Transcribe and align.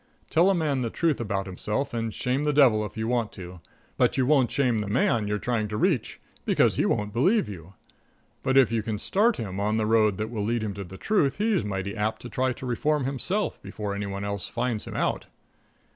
Tell 0.31 0.49
a 0.49 0.55
man 0.55 0.81
the 0.81 0.89
truth 0.89 1.21
about 1.21 1.45
himself 1.45 1.93
and 1.93 2.11
shame 2.11 2.43
the 2.43 2.51
devil 2.53 2.83
if 2.87 2.97
you 2.97 3.07
want 3.07 3.31
to, 3.33 3.61
but 3.97 4.17
you 4.17 4.25
won't 4.25 4.49
shame 4.49 4.79
the 4.79 4.87
man 4.87 5.27
you're 5.27 5.37
trying 5.37 5.67
to 5.67 5.77
reach, 5.77 6.19
because 6.43 6.75
he 6.75 6.87
won't 6.87 7.13
believe 7.13 7.47
you. 7.47 7.75
But 8.41 8.57
if 8.57 8.71
you 8.71 8.81
can 8.81 8.97
start 8.97 9.37
him 9.37 9.59
on 9.59 9.77
the 9.77 9.85
road 9.85 10.17
that 10.17 10.31
will 10.31 10.43
lead 10.43 10.63
him 10.63 10.73
to 10.73 10.83
the 10.83 10.97
truth 10.97 11.37
he's 11.37 11.63
mighty 11.63 11.95
apt 11.95 12.19
to 12.23 12.29
try 12.29 12.51
to 12.51 12.65
reform 12.65 13.03
himself 13.05 13.61
before 13.61 13.93
any 13.93 14.07
one 14.07 14.25
else 14.25 14.47
finds 14.47 14.85
him 14.85 14.95
out. 14.95 15.27